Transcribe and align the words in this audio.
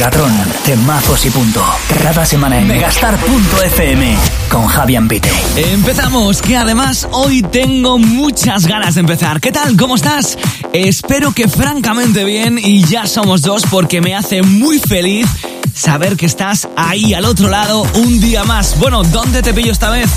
Megatron, 0.00 0.32
temazos 0.64 1.26
y 1.26 1.30
punto. 1.30 1.62
Cada 2.02 2.24
semana 2.24 2.58
en 2.58 2.66
megastar.fm 2.66 4.16
con 4.48 4.66
Javier 4.66 5.06
Pite. 5.06 5.30
Empezamos, 5.56 6.40
que 6.40 6.56
además 6.56 7.06
hoy 7.12 7.42
tengo 7.42 7.98
muchas 7.98 8.66
ganas 8.66 8.94
de 8.94 9.00
empezar. 9.00 9.42
¿Qué 9.42 9.52
tal? 9.52 9.76
¿Cómo 9.76 9.96
estás? 9.96 10.38
Espero 10.72 11.32
que 11.32 11.48
francamente 11.48 12.24
bien 12.24 12.58
y 12.58 12.82
ya 12.84 13.06
somos 13.06 13.42
dos 13.42 13.64
porque 13.70 14.00
me 14.00 14.14
hace 14.14 14.40
muy 14.40 14.78
feliz 14.78 15.26
saber 15.74 16.16
que 16.16 16.26
estás 16.26 16.68
ahí 16.76 17.14
al 17.14 17.24
otro 17.24 17.48
lado 17.48 17.86
un 17.94 18.20
día 18.20 18.44
más. 18.44 18.78
Bueno, 18.78 19.02
¿dónde 19.04 19.42
te 19.42 19.54
pillo 19.54 19.72
esta 19.72 19.90
vez? 19.90 20.10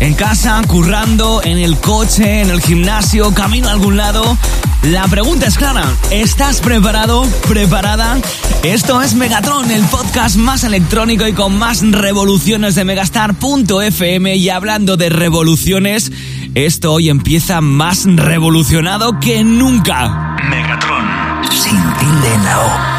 ¿En 0.00 0.14
casa, 0.14 0.60
currando, 0.66 1.42
en 1.44 1.58
el 1.58 1.78
coche, 1.78 2.40
en 2.40 2.50
el 2.50 2.60
gimnasio, 2.60 3.34
camino 3.34 3.68
a 3.68 3.72
algún 3.72 3.96
lado? 3.96 4.36
La 4.82 5.06
pregunta 5.08 5.46
es 5.46 5.58
clara, 5.58 5.84
¿estás 6.10 6.60
preparado? 6.60 7.26
¿Preparada? 7.46 8.18
Esto 8.62 9.02
es 9.02 9.14
Megatron, 9.14 9.70
el 9.70 9.82
podcast 9.84 10.36
más 10.36 10.64
electrónico 10.64 11.26
y 11.26 11.34
con 11.34 11.58
más 11.58 11.82
revoluciones 11.82 12.74
de 12.74 12.84
megastar.fm 12.84 14.36
y 14.36 14.48
hablando 14.48 14.96
de 14.96 15.10
revoluciones, 15.10 16.10
esto 16.54 16.94
hoy 16.94 17.10
empieza 17.10 17.60
más 17.60 18.06
revolucionado 18.06 19.20
que 19.20 19.44
nunca. 19.44 20.36
Megatron, 20.48 21.04
sin 21.50 21.76
tilde 21.98 22.34
en 22.34 22.44
la 22.44 22.60
O. 22.60 22.89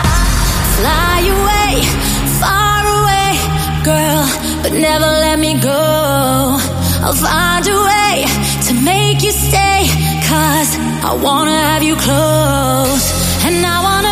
me 5.41 5.59
go. 5.59 6.57
I'll 7.03 7.13
find 7.13 7.65
a 7.67 7.77
way 7.89 8.25
to 8.67 8.73
make 8.73 9.23
you 9.23 9.31
stay, 9.31 9.81
cause 10.29 10.69
I 11.09 11.17
wanna 11.19 11.57
have 11.69 11.81
you 11.81 11.95
close. 11.95 13.05
And 13.47 13.65
I 13.65 13.77
wanna 13.87 14.10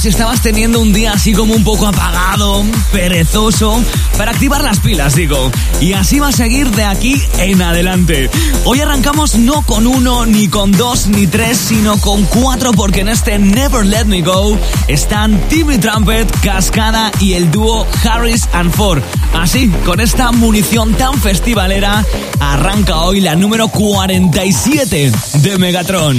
si 0.00 0.08
estabas 0.08 0.40
teniendo 0.40 0.80
un 0.80 0.94
día 0.94 1.12
así 1.12 1.34
como 1.34 1.52
un 1.52 1.62
poco 1.62 1.86
apagado, 1.86 2.64
perezoso, 2.90 3.84
para 4.16 4.30
activar 4.30 4.64
las 4.64 4.80
pilas, 4.80 5.14
digo. 5.14 5.50
Y 5.78 5.92
así 5.92 6.18
va 6.18 6.28
a 6.28 6.32
seguir 6.32 6.70
de 6.70 6.84
aquí 6.84 7.20
en 7.36 7.60
adelante. 7.60 8.30
Hoy 8.64 8.80
arrancamos 8.80 9.34
no 9.34 9.60
con 9.60 9.86
uno, 9.86 10.24
ni 10.24 10.48
con 10.48 10.72
dos, 10.72 11.08
ni 11.08 11.26
tres, 11.26 11.58
sino 11.58 11.98
con 11.98 12.24
cuatro, 12.24 12.72
porque 12.72 13.00
en 13.00 13.10
este 13.10 13.38
Never 13.38 13.84
Let 13.84 14.06
Me 14.06 14.22
Go 14.22 14.58
están 14.88 15.38
Timmy 15.48 15.76
Trumpet, 15.76 16.30
Cascada 16.40 17.12
y 17.20 17.34
el 17.34 17.50
dúo 17.50 17.86
Harris 18.02 18.48
and 18.54 18.72
Ford. 18.72 19.02
Así, 19.34 19.68
con 19.84 20.00
esta 20.00 20.32
munición 20.32 20.94
tan 20.94 21.20
festivalera, 21.20 22.06
arranca 22.40 23.00
hoy 23.00 23.20
la 23.20 23.36
número 23.36 23.68
47 23.68 25.12
de 25.34 25.58
Megatron. 25.58 26.16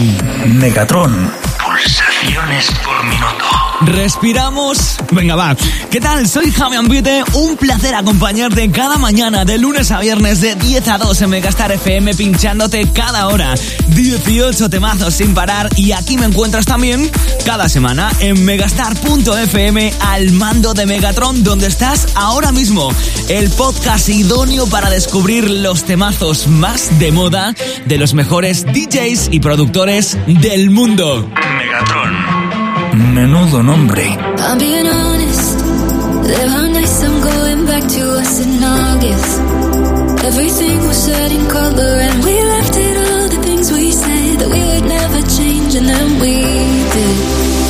Megatron, 0.60 1.32
pulsaciones 1.58 2.70
por 2.84 3.04
minuto. 3.06 3.61
Respiramos. 3.86 4.98
Venga, 5.12 5.36
va. 5.36 5.56
¿Qué 5.90 6.00
tal? 6.00 6.28
Soy 6.28 6.52
Javi 6.52 6.76
Ambite. 6.76 7.24
Un 7.34 7.58
placer 7.58 7.96
acompañarte 7.96 8.70
cada 8.70 8.98
mañana 8.98 9.44
de 9.44 9.58
lunes 9.58 9.92
a 9.92 10.00
viernes 10.00 10.40
de 10.40 10.56
10 10.56 10.88
a 10.88 10.98
2 10.98 11.22
en 11.22 11.30
Megastar 11.30 11.72
FM 11.72 12.14
pinchándote 12.14 12.88
cada 12.94 13.28
hora. 13.28 13.56
18 13.88 14.70
temazos 14.70 15.16
sin 15.16 15.34
parar 15.34 15.70
y 15.76 15.94
aquí 15.94 16.18
me 16.18 16.26
encuentras 16.26 16.66
también 16.66 17.10
cada 17.46 17.70
semana 17.70 18.12
en 18.20 18.46
megastar.fm 18.46 19.94
al 20.02 20.32
mando 20.32 20.74
de 20.74 20.86
Megatron 20.86 21.44
donde 21.44 21.68
estás 21.68 22.10
ahora 22.16 22.52
mismo. 22.52 22.94
El 23.30 23.50
podcast 23.50 24.10
idóneo 24.10 24.68
para 24.68 24.90
descubrir 24.90 25.50
los 25.50 25.84
temazos 25.86 26.48
más 26.48 27.00
de 27.00 27.12
moda 27.12 27.56
de 27.86 27.98
los 27.98 28.14
mejores 28.14 28.66
DJs 28.66 29.30
y 29.32 29.40
productores 29.40 30.18
del 30.28 30.70
mundo. 30.70 31.28
Megatron. 31.58 32.41
I'm 34.38 34.58
being 34.58 34.86
honest. 34.88 35.60
There 36.28 36.50
are 36.50 36.68
nights 36.70 37.04
I'm 37.04 37.22
going 37.22 37.66
back 37.66 37.84
to 37.90 38.02
us 38.20 38.40
in 38.46 38.64
August. 38.64 40.26
Everything 40.26 40.80
was 40.88 40.98
set 41.06 41.32
in 41.32 41.48
color 41.50 41.94
and 42.08 42.24
we 42.24 42.34
left 42.44 42.76
it 42.76 42.98
all 42.98 43.28
the 43.30 43.42
things 43.44 43.72
we 43.72 43.92
said 43.92 44.40
that 44.40 44.50
we 44.50 44.62
would 44.70 44.88
never 44.88 45.22
change 45.38 45.76
and 45.76 45.88
then 45.88 46.20
we 46.20 46.42
did. 46.94 47.61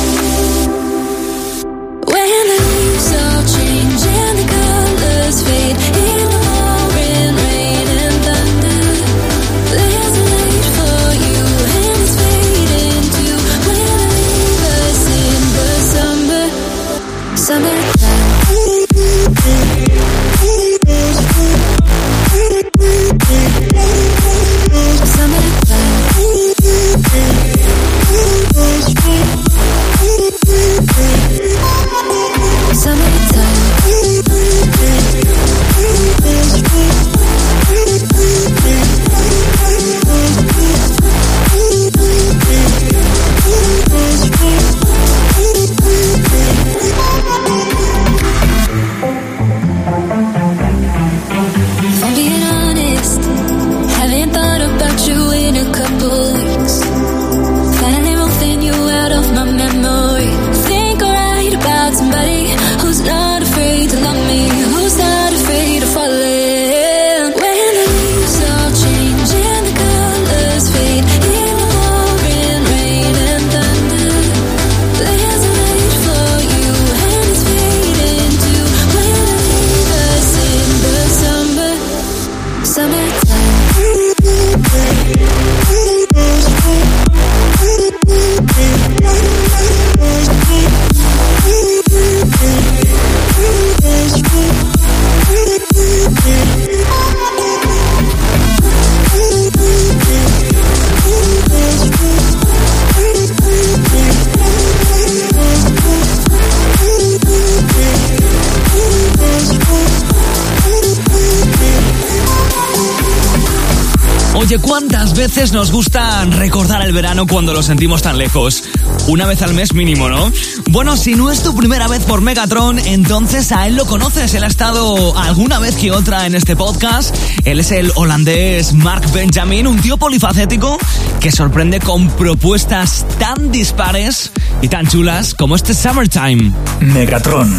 Did. 114.58 114.82
veces 115.14 115.52
nos 115.52 115.72
gusta 115.72 116.24
recordar 116.24 116.82
el 116.82 116.92
verano 116.92 117.26
cuando 117.26 117.52
lo 117.52 117.62
sentimos 117.62 118.02
tan 118.02 118.18
lejos. 118.18 118.64
Una 119.08 119.26
vez 119.26 119.42
al 119.42 119.54
mes 119.54 119.72
mínimo, 119.74 120.08
¿no? 120.08 120.32
Bueno, 120.70 120.96
si 120.96 121.14
no 121.14 121.30
es 121.30 121.42
tu 121.42 121.54
primera 121.54 121.88
vez 121.88 122.04
por 122.04 122.20
Megatron, 122.20 122.78
entonces 122.78 123.52
a 123.52 123.66
él 123.66 123.76
lo 123.76 123.86
conoces. 123.86 124.34
Él 124.34 124.44
ha 124.44 124.46
estado 124.46 125.16
alguna 125.18 125.58
vez 125.58 125.76
que 125.76 125.90
otra 125.90 126.26
en 126.26 126.34
este 126.34 126.56
podcast. 126.56 127.14
Él 127.44 127.60
es 127.60 127.70
el 127.72 127.92
holandés 127.94 128.72
Mark 128.72 129.04
Benjamin, 129.12 129.66
un 129.66 129.80
tío 129.80 129.96
polifacético 129.96 130.78
que 131.20 131.30
sorprende 131.30 131.80
con 131.80 132.08
propuestas 132.08 133.06
tan 133.18 133.50
dispares 133.50 134.32
y 134.60 134.68
tan 134.68 134.86
chulas 134.86 135.34
como 135.34 135.56
este 135.56 135.74
Summertime. 135.74 136.52
Megatron. 136.80 137.50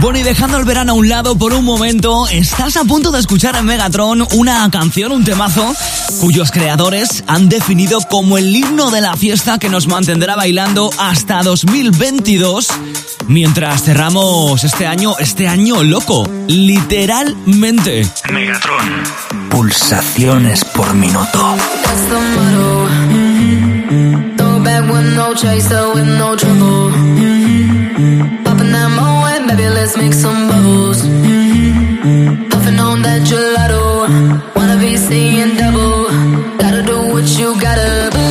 Bueno, 0.00 0.18
y 0.18 0.22
dejando 0.22 0.58
el 0.58 0.64
verano 0.64 0.92
a 0.92 0.94
un 0.96 1.08
lado 1.08 1.36
por 1.36 1.52
un 1.54 1.64
momento, 1.64 2.28
estás 2.28 2.76
a 2.76 2.84
punto 2.84 3.10
de 3.10 3.20
escuchar 3.20 3.56
en 3.56 3.64
Megatron 3.64 4.26
una 4.32 4.68
canción, 4.70 5.12
un 5.12 5.24
temazo, 5.24 5.74
cuyos 6.20 6.50
creadores 6.50 7.24
han 7.26 7.48
definido 7.48 8.00
como 8.10 8.36
el 8.36 8.54
himno 8.54 8.90
de 8.90 9.00
la 9.00 9.16
fiesta 9.16 9.58
que 9.58 9.68
nos 9.68 9.86
mantendrá 9.86 10.36
bailando 10.36 10.90
hasta 10.98 11.42
2022, 11.42 12.68
mientras 13.28 13.84
cerramos 13.84 14.64
este 14.64 14.86
año, 14.86 15.14
este 15.18 15.48
año 15.48 15.82
loco, 15.82 16.28
literalmente. 16.48 18.06
Megatron. 18.30 19.48
Pulsaciones 19.48 20.64
por 20.64 20.92
minuto. 20.94 21.56
Let's 29.84 29.98
make 29.98 30.14
some 30.14 30.48
bubbles. 30.48 31.02
Mm-hmm. 31.02 32.54
On 32.80 33.02
that 33.02 33.22
gelato. 33.28 33.82
Wanna 34.56 34.78
be 34.80 34.96
seeing 34.96 35.56
double. 35.56 36.08
Gotta 36.58 36.82
do 36.82 36.96
what 37.12 37.26
you 37.38 37.48
gotta 37.60 38.23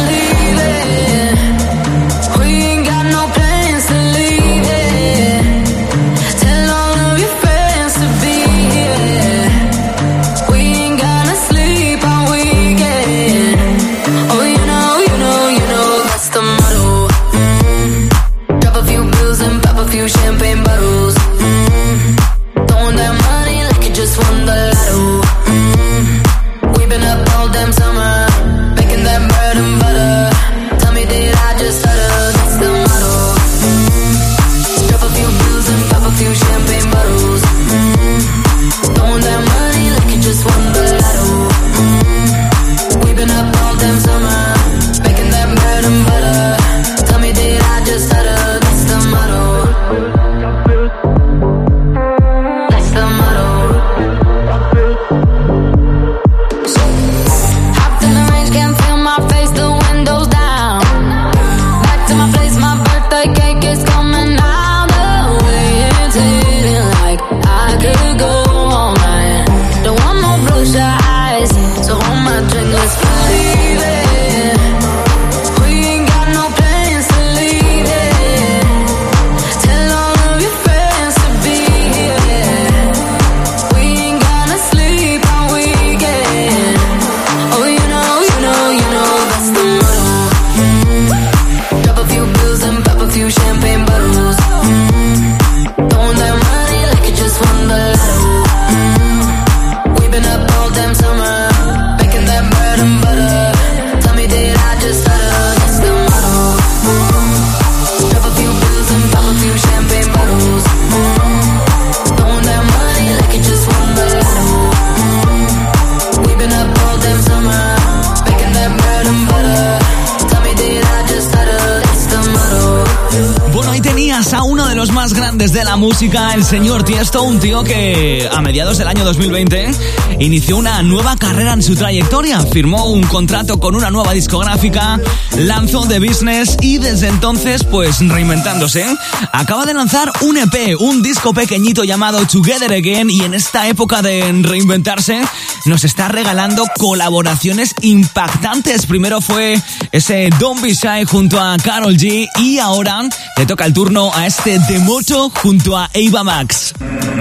música, 125.83 126.33
el 126.33 126.45
señor 126.45 126.83
Tiesto, 126.83 127.23
un 127.23 127.41
tío 127.41 127.61
que 127.61 128.29
a 128.31 128.41
mediados 128.41 128.77
del 128.77 128.87
año 128.87 129.03
2020 129.03 129.71
inició 130.17 130.55
una 130.55 130.81
nueva 130.81 131.17
carrera 131.17 131.51
en 131.51 131.61
su 131.61 131.75
trayectoria, 131.75 132.39
firmó 132.39 132.85
un 132.85 133.03
contrato 133.03 133.59
con 133.59 133.75
una 133.75 133.91
nueva 133.91 134.13
discográfica, 134.13 134.97
lanzó 135.35 135.85
The 135.85 135.99
Business 135.99 136.55
y 136.61 136.77
desde 136.77 137.09
entonces, 137.09 137.65
pues 137.65 137.99
reinventándose, 137.99 138.85
acaba 139.33 139.65
de 139.65 139.73
lanzar 139.73 140.09
un 140.21 140.37
EP, 140.37 140.79
un 140.79 141.03
disco 141.03 141.33
pequeñito 141.33 141.83
llamado 141.83 142.25
Together 142.27 142.71
Again 142.71 143.09
y 143.09 143.23
en 143.23 143.33
esta 143.33 143.67
época 143.67 144.01
de 144.01 144.21
reinventarse 144.41 145.21
nos 145.65 145.83
está 145.83 146.07
regalando 146.07 146.65
colaboraciones 146.77 147.75
impactantes. 147.81 148.85
Primero 148.85 149.19
fue 149.19 149.61
ese 149.91 150.29
Don't 150.39 150.61
Be 150.61 150.73
Shy 150.73 151.03
junto 151.05 151.41
a 151.41 151.57
Carol 151.57 151.97
G 151.97 152.29
y 152.37 152.59
ahora 152.59 153.01
le 153.37 153.45
toca 153.45 153.65
el 153.65 153.73
turno 153.73 154.11
a 154.13 154.27
este 154.27 154.59
Demoto 154.59 155.29
junto 155.29 155.72
a 155.77 155.89
Ava 155.93 156.23
Max. 156.23 156.73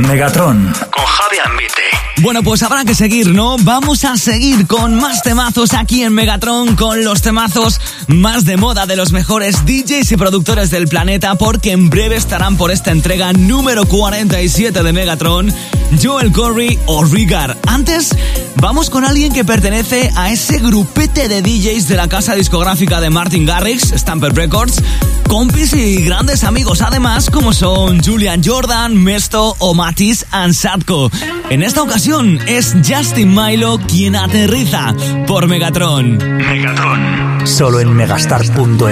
Megatron 0.09 0.73
con 0.91 1.05
Javi 1.05 1.39
Ambite. 1.45 2.12
Bueno, 2.21 2.42
pues 2.42 2.62
habrá 2.62 2.85
que 2.85 2.95
seguir, 2.95 3.28
¿no? 3.28 3.57
Vamos 3.59 4.04
a 4.04 4.16
seguir 4.16 4.66
con 4.66 4.95
más 4.97 5.23
temazos 5.23 5.73
aquí 5.73 6.02
en 6.02 6.12
Megatron, 6.12 6.76
con 6.76 7.02
los 7.04 7.23
temazos 7.23 7.81
más 8.07 8.45
de 8.45 8.57
moda 8.57 8.87
de 8.87 8.97
los 8.97 9.12
mejores 9.12 9.64
DJs 9.64 10.12
y 10.12 10.16
productores 10.16 10.71
del 10.71 10.88
planeta, 10.88 11.35
porque 11.35 11.73
en 11.73 11.90
breve 11.90 12.16
estarán 12.16 12.57
por 12.57 12.71
esta 12.71 12.92
entrega 12.92 13.33
número 13.33 13.87
47 13.87 14.83
de 14.83 14.92
Megatron, 14.92 15.52
Joel 16.00 16.31
Corey 16.33 16.78
o 16.87 17.04
Rigar. 17.04 17.59
Antes, 17.66 18.14
vamos 18.57 18.90
con 18.90 19.04
alguien 19.04 19.33
que 19.33 19.45
pertenece 19.45 20.11
a 20.14 20.31
ese 20.31 20.59
grupete 20.59 21.28
de 21.28 21.42
DJs 21.42 21.88
de 21.88 21.97
la 21.97 22.09
casa 22.09 22.35
discográfica 22.35 23.00
de 23.00 23.11
Martin 23.11 23.47
Garrix, 23.47 23.92
Stamper 23.97 24.35
Records, 24.35 24.81
compis 25.28 25.73
y 25.73 26.02
grandes 26.02 26.45
amigos 26.45 26.83
además 26.83 27.31
como 27.31 27.52
son 27.52 28.02
Julian 28.02 28.42
Jordan, 28.45 28.95
Mesto 28.97 29.57
o 29.59 29.75
Matisse 29.75 30.26
Ansatko. 30.31 31.11
En 31.50 31.62
esta 31.62 31.83
ocasión 31.83 32.02
es 32.05 32.75
Justin 32.85 33.33
Milo 33.33 33.79
quien 33.79 34.17
aterriza 34.17 34.93
por 35.29 35.47
Megatron. 35.47 36.19
Megatron, 36.19 37.47
solo 37.47 37.79
en 37.79 37.95
megastar.fm. 37.95 38.83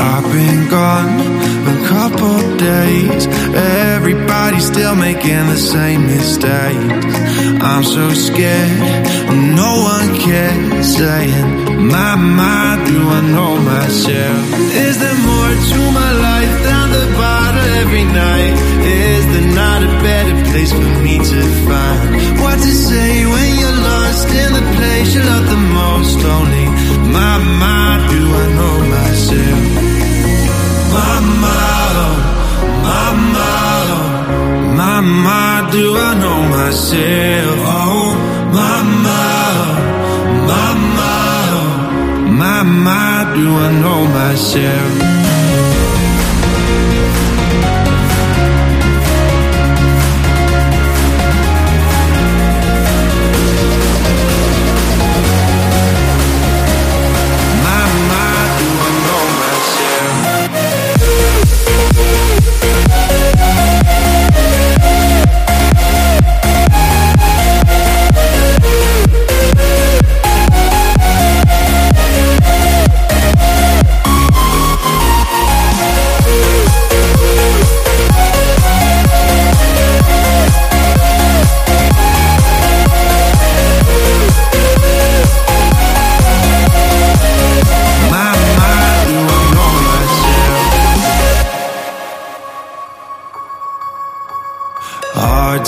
I've 0.00 0.32
been 0.32 0.68
gone 0.70 1.10
a 1.66 1.88
couple 1.88 2.56
days. 2.56 3.26
Everybody's 3.54 4.66
still 4.66 4.94
making 4.96 5.46
the 5.48 5.58
same 5.58 6.06
mistakes. 6.06 7.06
I'm 7.60 7.84
so 7.84 8.14
scared, 8.14 9.04
no 9.54 9.82
one 9.82 10.18
cares. 10.18 10.96
Saying, 10.96 11.86
My, 11.86 12.16
my, 12.16 12.82
do 12.86 12.98
I 13.08 13.20
know 13.28 13.56
myself? 13.60 14.40
Is 14.72 14.98
there 14.98 15.20
more 15.20 15.54
to 15.70 15.92
my 15.92 16.12
life 16.12 16.62
than 16.64 16.90
the 16.96 17.06
bottle 17.12 17.60
every 17.82 18.04
night? 18.04 18.54
Is 18.88 19.26
there 19.32 19.54
not 19.54 19.82
a 19.82 19.92
better 20.02 20.50
place 20.50 20.72
for 20.72 21.02
me 21.04 21.18
to 21.18 21.42
find? 21.68 22.37
What 22.42 22.58
to 22.66 22.72
say 22.88 23.26
when 23.26 23.48
you're 23.60 23.80
lost 23.90 24.28
in 24.42 24.52
the 24.58 24.64
place 24.76 25.14
you 25.14 25.22
love 25.22 25.46
the 25.54 25.62
most? 25.80 26.18
Only 26.36 26.66
my, 27.14 27.38
mind 27.62 28.02
do 28.10 28.20
I 28.42 28.46
know 28.58 28.76
myself? 28.96 29.62
Mama, 30.94 31.60
mama, 32.86 33.52
mama, 34.80 35.68
do 35.72 35.84
I 35.96 36.10
know 36.22 36.40
myself? 36.56 37.58
Oh, 37.80 38.06
mama, 38.58 39.22
mama, 40.50 41.14
mama, 42.42 43.02
do 43.34 43.46
I 43.66 43.68
know 43.82 44.00
myself? 44.18 44.92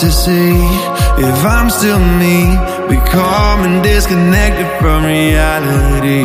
To 0.00 0.11
see 0.11 0.57
if 1.28 1.45
I'm 1.45 1.69
still 1.69 1.99
me, 2.00 2.57
becoming 2.88 3.83
disconnected 3.83 4.66
from 4.80 5.04
reality. 5.04 6.25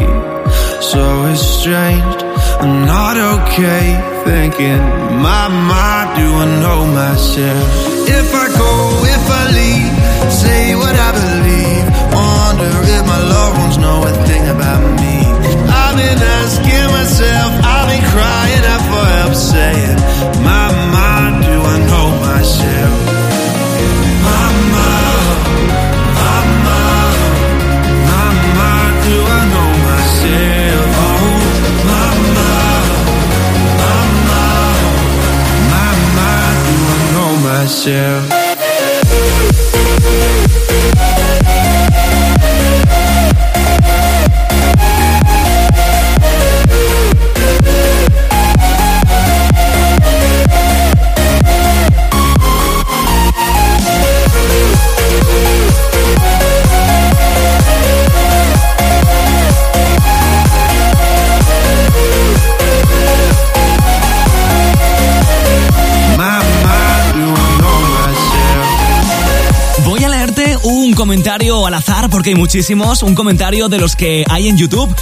So 0.80 1.26
estranged, 1.26 2.24
I'm 2.64 2.86
not 2.86 3.18
okay. 3.36 3.86
Thinking, 4.24 4.80
my 5.20 5.48
mind, 5.52 6.08
do 6.16 6.28
I 6.44 6.48
know 6.64 6.88
myself? 6.88 7.68
If 8.08 8.28
I 8.34 8.48
go, 8.56 8.72
if 9.12 9.26
I 9.28 9.44
leave, 9.60 10.32
say 10.32 10.76
what 10.76 10.96
I 10.96 11.12
believe. 11.20 11.86
Wonder 12.16 12.72
if 12.96 13.04
my 13.06 13.22
loved 13.28 13.58
ones 13.60 13.78
know 13.78 14.08
a 14.08 14.14
thing 14.24 14.48
about 14.56 14.84
me. 15.04 15.20
I've 15.68 15.98
been 16.00 16.22
asking 16.40 16.88
myself, 16.96 17.52
I've 17.60 17.88
been 17.92 18.06
crying 18.08 18.64
out 18.72 18.84
for 18.88 19.06
help, 19.20 19.36
saying, 19.36 19.98
My 20.48 20.65
comentario 70.96 71.68
al 71.68 71.74
azar 71.74 72.10
porque 72.10 72.30
hay 72.30 72.36
muchísimos, 72.36 73.04
un 73.04 73.14
comentario 73.14 73.70
de 73.70 73.78
los 73.78 73.96
que 73.96 74.26
hay 74.30 74.48
en 74.48 74.58
YouTube. 74.58 74.94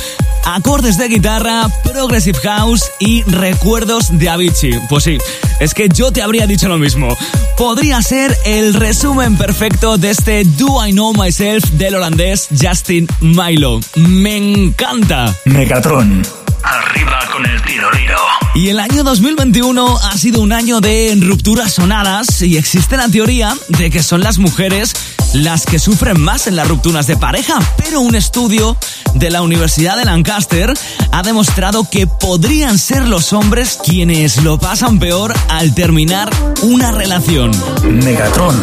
Acordes 0.45 0.97
de 0.97 1.07
guitarra, 1.07 1.69
Progressive 1.83 2.37
House 2.39 2.91
y 2.99 3.23
recuerdos 3.23 4.17
de 4.17 4.29
Avicii. 4.29 4.79
Pues 4.89 5.05
sí, 5.05 5.17
es 5.59 5.73
que 5.73 5.87
yo 5.87 6.11
te 6.11 6.21
habría 6.21 6.47
dicho 6.47 6.67
lo 6.67 6.77
mismo. 6.77 7.15
Podría 7.57 8.01
ser 8.01 8.37
el 8.45 8.73
resumen 8.73 9.37
perfecto 9.37 9.97
de 9.97 10.09
este 10.09 10.43
Do 10.43 10.85
I 10.85 10.91
Know 10.91 11.13
Myself 11.13 11.63
del 11.71 11.95
holandés 11.95 12.49
Justin 12.61 13.07
Milo. 13.21 13.79
Me 13.95 14.35
encanta. 14.35 15.33
Megatron, 15.45 16.23
arriba 16.63 17.19
con 17.31 17.45
el 17.45 17.61
tiroliro. 17.61 18.42
Y 18.55 18.69
el 18.69 18.79
año 18.79 19.03
2021 19.03 19.97
ha 19.97 20.17
sido 20.17 20.41
un 20.41 20.53
año 20.53 20.79
de 20.79 21.17
rupturas 21.19 21.73
sonadas 21.73 22.41
y 22.43 22.57
existe 22.57 22.97
la 22.97 23.09
teoría 23.09 23.55
de 23.69 23.89
que 23.89 24.03
son 24.03 24.21
las 24.21 24.37
mujeres 24.37 24.93
las 25.33 25.65
que 25.65 25.79
sufren 25.79 26.21
más 26.21 26.45
en 26.45 26.55
las 26.55 26.67
rupturas 26.67 27.07
de 27.07 27.17
pareja, 27.17 27.59
pero 27.77 28.01
un 28.01 28.13
estudio 28.13 28.77
de 29.15 29.31
la 29.31 29.41
Universidad 29.41 29.97
de 29.97 30.05
Lancaster 30.05 30.71
ha 31.11 31.23
demostrado 31.23 31.89
que 31.89 32.05
podrían 32.05 32.77
ser 32.77 33.07
los 33.07 33.33
hombres 33.33 33.79
quienes 33.83 34.43
lo 34.43 34.59
pasan 34.59 34.99
peor 34.99 35.33
al 35.49 35.73
terminar 35.73 36.29
una 36.61 36.91
relación. 36.91 37.51
Megatron. 37.83 38.55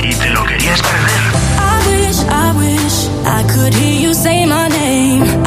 Y 0.00 0.14
te 0.14 0.30
lo 0.30 0.44
querías 0.44 0.80
perder. 0.80 1.48
I 1.58 2.06
wish, 2.06 2.18
I 2.30 2.52
wish 2.56 3.08
I 3.26 3.42
could 3.52 3.74
hear 3.74 4.00
you 4.00 4.14
say 4.14 4.46
my 4.46 4.68
name. 4.68 5.37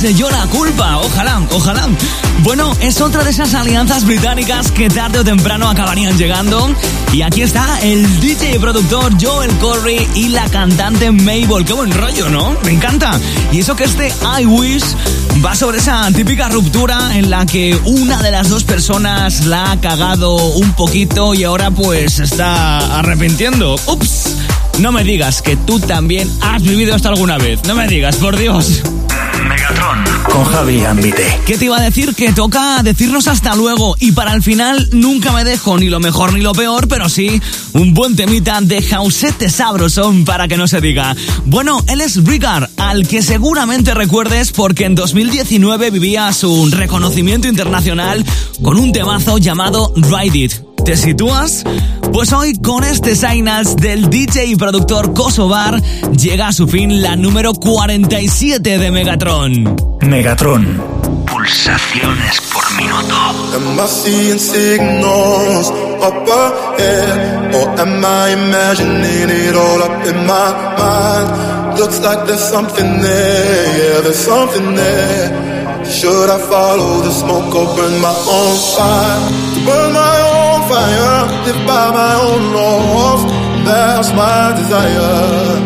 Yo 0.00 0.30
la 0.30 0.46
culpa. 0.46 0.98
Ojalá, 0.98 1.42
ojalá. 1.50 1.88
Bueno, 2.42 2.72
es 2.80 3.00
otra 3.00 3.24
de 3.24 3.30
esas 3.30 3.52
alianzas 3.54 4.04
británicas 4.04 4.70
que 4.70 4.88
tarde 4.88 5.18
o 5.18 5.24
temprano 5.24 5.68
acabarían 5.68 6.16
llegando. 6.16 6.72
Y 7.12 7.22
aquí 7.22 7.42
está 7.42 7.80
el 7.82 8.20
DJ 8.20 8.54
y 8.54 8.58
productor 8.58 9.12
Joel 9.20 9.50
Corey 9.58 10.08
y 10.14 10.28
la 10.28 10.48
cantante 10.50 11.10
Mabel. 11.10 11.64
Qué 11.66 11.72
buen 11.72 11.90
rollo, 11.90 12.28
¿no? 12.28 12.56
Me 12.64 12.70
encanta. 12.70 13.18
Y 13.50 13.58
eso 13.58 13.74
que 13.74 13.84
este 13.84 14.12
I 14.40 14.46
Wish 14.46 14.84
va 15.44 15.56
sobre 15.56 15.78
esa 15.78 16.08
típica 16.12 16.48
ruptura 16.48 17.16
en 17.16 17.28
la 17.28 17.44
que 17.44 17.78
una 17.84 18.22
de 18.22 18.30
las 18.30 18.48
dos 18.48 18.62
personas 18.62 19.46
la 19.46 19.72
ha 19.72 19.80
cagado 19.80 20.36
un 20.36 20.72
poquito 20.74 21.34
y 21.34 21.42
ahora 21.42 21.72
pues 21.72 22.20
está 22.20 22.98
arrepintiendo. 22.98 23.74
Ups. 23.86 24.37
No 24.78 24.92
me 24.92 25.02
digas 25.02 25.42
que 25.42 25.56
tú 25.56 25.80
también 25.80 26.30
has 26.40 26.62
vivido 26.62 26.94
esto 26.94 27.08
alguna 27.08 27.36
vez. 27.36 27.60
No 27.66 27.74
me 27.74 27.88
digas, 27.88 28.16
por 28.16 28.36
Dios. 28.36 28.82
Megatron 29.48 30.04
con 30.24 30.44
Javi 30.44 30.84
Ambite. 30.84 31.40
¿Qué 31.46 31.58
te 31.58 31.64
iba 31.64 31.78
a 31.78 31.82
decir? 31.82 32.14
Que 32.14 32.32
toca 32.32 32.82
decirnos 32.84 33.26
hasta 33.26 33.56
luego 33.56 33.96
y 33.98 34.12
para 34.12 34.34
el 34.34 34.42
final 34.42 34.88
nunca 34.92 35.32
me 35.32 35.42
dejo 35.42 35.78
ni 35.78 35.88
lo 35.88 35.98
mejor 35.98 36.32
ni 36.32 36.40
lo 36.40 36.52
peor, 36.52 36.86
pero 36.86 37.08
sí 37.08 37.40
un 37.72 37.92
buen 37.92 38.14
temita 38.14 38.60
de 38.60 38.80
Jausete 38.82 39.50
Sabroson 39.50 40.24
para 40.24 40.46
que 40.46 40.56
no 40.56 40.68
se 40.68 40.80
diga. 40.80 41.16
Bueno, 41.44 41.82
él 41.88 42.00
es 42.00 42.22
Ricard, 42.24 42.68
al 42.76 43.08
que 43.08 43.22
seguramente 43.22 43.94
recuerdes 43.94 44.52
porque 44.52 44.84
en 44.84 44.94
2019 44.94 45.90
vivía 45.90 46.32
su 46.32 46.70
reconocimiento 46.70 47.48
internacional 47.48 48.24
con 48.62 48.78
un 48.78 48.92
temazo 48.92 49.38
llamado 49.38 49.92
Ride 49.96 50.38
It. 50.38 50.67
¿Te 50.88 50.96
sitúas? 50.96 51.64
Pues 52.14 52.32
hoy 52.32 52.54
con 52.62 52.82
este 52.82 53.14
Signals 53.14 53.76
del 53.76 54.08
DJ 54.08 54.46
y 54.46 54.56
productor 54.56 55.12
Kosovar 55.12 55.82
llega 56.12 56.48
a 56.48 56.52
su 56.54 56.66
fin 56.66 57.02
la 57.02 57.14
número 57.14 57.52
47 57.52 58.78
de 58.78 58.90
Megatron. 58.90 59.76
Megatron. 60.00 60.82
Pulsaciones 61.26 62.40
por 62.54 62.72
minuto. 62.80 63.14
Am 63.54 63.78
I 63.78 63.86
seeing 63.86 64.38
signals 64.38 65.70
up 66.00 66.26
ahead? 66.26 67.54
Or 67.54 67.68
am 67.78 68.02
I 68.02 68.32
imagining 68.32 69.28
it 69.28 69.54
all 69.54 69.82
up 69.82 70.06
in 70.06 70.16
my 70.24 70.54
mind? 70.78 71.78
Looks 71.78 72.00
like 72.00 72.26
there's 72.26 72.40
something 72.40 73.02
there, 73.02 73.66
yeah, 73.76 74.00
there's 74.00 74.16
something 74.16 74.74
there. 74.74 75.58
Should 75.84 76.30
I 76.30 76.38
follow 76.38 77.02
the 77.02 77.10
smoke 77.10 77.54
or 77.54 77.76
burn 77.76 78.00
my 78.00 78.08
own 78.08 78.56
fire? 78.76 79.28
To 79.54 79.60
burn 79.66 79.92
my 79.92 80.17
own 80.78 80.84
fire, 80.84 81.26
live 81.46 81.66
by 81.66 81.90
my 81.90 82.14
own 82.14 82.52
laws. 82.54 83.22
That's 83.64 84.12
my 84.12 84.54
desire. 84.56 85.56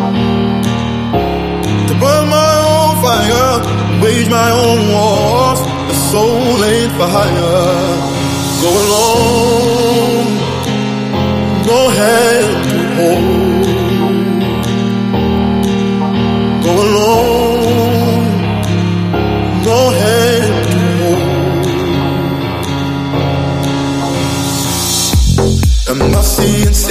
To 1.87 1.93
burn 1.99 2.29
my 2.29 2.55
own 2.73 2.93
fire, 3.01 4.01
wage 4.01 4.29
my 4.29 4.51
own 4.51 4.79
wars. 4.91 5.59
The 5.87 5.95
soul 6.11 6.63
ain't 6.63 6.91
for 6.93 7.07
hire. 7.07 8.11
Go 8.63 8.69
alone, 8.83 10.27
no 11.67 11.89
hand 11.89 12.69
to 12.69 12.77
hold. 12.95 13.42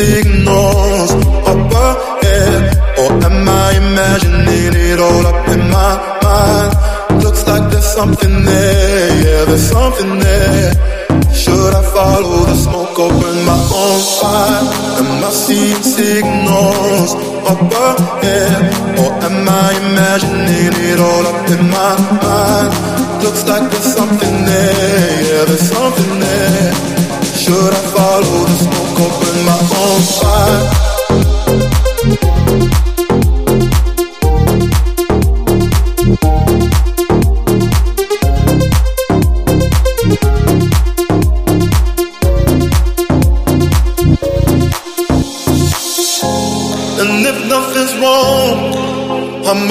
Signals 0.02 1.10
up 1.50 1.72
ahead? 1.86 2.62
Or 3.00 3.10
am 3.28 3.48
I 3.64 3.68
imagining 3.84 4.72
it 4.90 4.98
all 5.06 5.24
up 5.32 5.48
in 5.54 5.62
my 5.78 5.92
mind? 6.24 7.22
Looks 7.24 7.42
like 7.46 7.64
there's 7.70 7.90
something 8.00 8.34
there, 8.44 9.08
yeah, 9.24 9.44
there's 9.48 9.68
something 9.76 10.18
there. 10.18 11.01
Should 11.34 11.74
I 11.74 11.82
follow 11.96 12.44
the 12.44 12.54
smoke 12.54 12.98
or 12.98 13.10
burn 13.10 13.38
my 13.46 13.60
own 13.82 14.00
fire? 14.20 14.64
Am 15.00 15.24
I 15.24 15.30
seeing 15.30 15.82
signals 15.82 17.14
up 17.50 17.60
ahead? 17.88 18.62
Or 19.00 19.10
am 19.26 19.48
I 19.48 19.68
imagining 19.82 20.74
it 20.90 20.98
all 21.00 21.24
up 21.32 21.48
in 21.50 21.62
my 21.70 21.94
mind? 22.22 22.72
Looks 23.24 23.46
like 23.48 23.70
there's 23.70 23.94
something 23.94 24.36
there, 24.44 25.22
yeah, 25.26 25.44
there's 25.48 25.68
something 25.70 26.20
there. 26.20 26.72
Should 27.42 27.72
I 27.80 27.82
follow 27.96 28.38
the 28.50 28.56
smoke 28.64 29.00
or 29.04 29.10
burn 29.20 29.38
my 29.46 29.60
own 29.82 30.00
fire? 30.20 31.01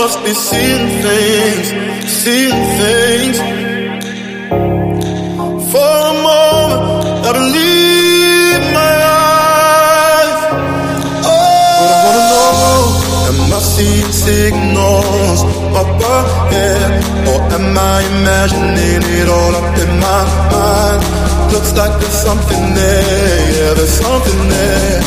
Must 0.01 0.23
be 0.25 0.33
seeing 0.33 0.87
things, 1.05 1.67
seeing 2.21 2.57
things. 2.81 3.37
For 5.71 5.91
a 6.09 6.13
moment, 6.25 6.83
I 7.27 7.31
believe 7.39 8.61
my 8.79 8.93
eyes. 9.13 10.39
Oh, 11.21 11.77
but 11.81 11.89
I 11.93 11.97
wanna 12.05 12.23
know, 12.33 12.81
am 13.29 13.53
I 13.53 13.61
seeing 13.75 14.11
signals 14.25 15.39
up 15.81 15.91
ahead? 16.17 16.89
Or 17.29 17.39
am 17.57 17.77
I 17.77 17.97
imagining 18.13 19.03
it 19.19 19.27
all 19.37 19.53
up 19.61 19.71
in 19.83 19.91
my 20.07 20.21
mind? 20.49 21.01
Looks 21.53 21.73
like 21.77 21.93
there's 22.01 22.21
something 22.27 22.63
there, 22.73 23.39
yeah, 23.53 23.73
there's 23.77 23.97
something 24.05 24.41
there. 24.49 25.01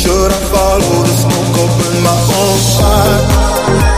Should 0.00 0.30
I 0.38 0.40
follow 0.54 0.96
the 1.08 1.14
smoke 1.24 1.54
or 1.62 1.68
burn 1.78 1.96
my 2.06 2.18
own 2.38 2.58
fire? 2.78 3.49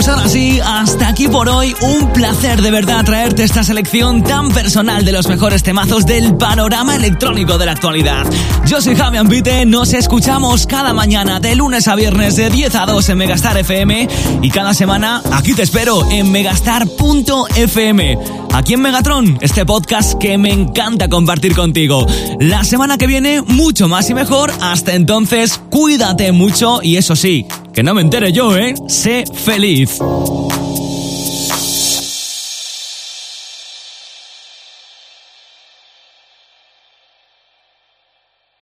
pues 0.00 0.08
ahora 0.08 0.28
sí, 0.30 0.58
hasta 0.64 1.08
aquí 1.08 1.28
por 1.28 1.46
hoy. 1.50 1.74
Un 1.82 2.10
placer 2.14 2.62
de 2.62 2.70
verdad 2.70 3.04
traerte 3.04 3.44
esta 3.44 3.62
selección 3.62 4.22
tan 4.22 4.48
personal 4.48 5.04
de 5.04 5.12
los 5.12 5.28
mejores 5.28 5.62
temazos 5.62 6.06
del 6.06 6.36
panorama 6.36 6.96
electrónico 6.96 7.58
de 7.58 7.66
la 7.66 7.72
actualidad. 7.72 8.24
Yo 8.66 8.80
soy 8.80 8.96
Javi 8.96 9.18
Ambite, 9.18 9.66
nos 9.66 9.92
escuchamos 9.92 10.66
cada 10.66 10.94
mañana 10.94 11.38
de 11.38 11.54
lunes 11.54 11.86
a 11.86 11.96
viernes 11.96 12.36
de 12.36 12.48
10 12.48 12.74
a 12.76 12.86
2 12.86 13.10
en 13.10 13.18
Megastar 13.18 13.58
FM 13.58 14.08
y 14.40 14.48
cada 14.48 14.72
semana 14.72 15.20
aquí 15.32 15.52
te 15.52 15.64
espero 15.64 16.10
en 16.10 16.32
megastar.fm. 16.32 18.18
Aquí 18.52 18.74
en 18.74 18.80
Megatron, 18.80 19.38
este 19.42 19.66
podcast 19.66 20.14
que 20.14 20.38
me 20.38 20.50
encanta 20.50 21.08
compartir 21.08 21.54
contigo. 21.54 22.06
La 22.40 22.64
semana 22.64 22.96
que 22.98 23.06
viene, 23.06 23.42
mucho 23.42 23.86
más 23.86 24.08
y 24.10 24.14
mejor. 24.14 24.50
Hasta 24.60 24.94
entonces, 24.94 25.60
cuídate 25.70 26.32
mucho 26.32 26.80
y 26.82 26.96
eso 26.96 27.14
sí, 27.14 27.46
que 27.72 27.82
no 27.82 27.94
me 27.94 28.00
entere 28.00 28.32
yo, 28.32 28.56
¿eh? 28.56 28.74
Sé 28.88 29.24
feliz. 29.32 29.98